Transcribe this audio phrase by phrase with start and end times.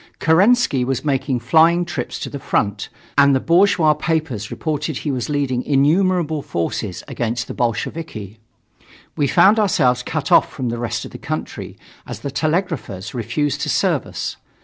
[0.17, 5.11] Kerensky was making flying trips to the front, and the bourgeois papers reported that he
[5.11, 8.39] was leading innumerable forces against the Bolsheviki.
[9.15, 11.77] We found ourselves cut off from the rest of the country,
[12.07, 14.37] as the telegraphers refused to serve us.